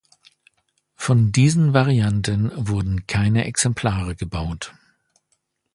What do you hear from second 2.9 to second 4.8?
keine Exemplare gebaut.